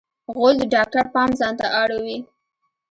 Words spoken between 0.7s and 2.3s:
ډاکټر پام ځانته اړوي.